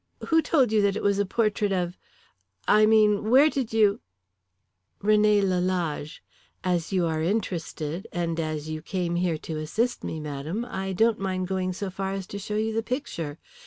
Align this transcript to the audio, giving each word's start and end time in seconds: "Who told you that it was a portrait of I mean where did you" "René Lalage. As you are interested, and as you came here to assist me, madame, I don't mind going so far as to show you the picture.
"Who 0.29 0.41
told 0.41 0.71
you 0.71 0.81
that 0.81 0.95
it 0.95 1.03
was 1.03 1.19
a 1.19 1.27
portrait 1.27 1.71
of 1.71 1.95
I 2.67 2.87
mean 2.87 3.29
where 3.29 3.51
did 3.51 3.71
you" 3.71 3.99
"René 5.03 5.43
Lalage. 5.43 6.23
As 6.63 6.91
you 6.91 7.05
are 7.05 7.21
interested, 7.21 8.07
and 8.11 8.39
as 8.39 8.67
you 8.67 8.81
came 8.81 9.13
here 9.15 9.37
to 9.37 9.57
assist 9.59 10.03
me, 10.03 10.19
madame, 10.19 10.65
I 10.65 10.91
don't 10.93 11.19
mind 11.19 11.47
going 11.47 11.71
so 11.71 11.91
far 11.91 12.13
as 12.13 12.25
to 12.33 12.39
show 12.39 12.55
you 12.55 12.73
the 12.73 12.81
picture. 12.81 13.37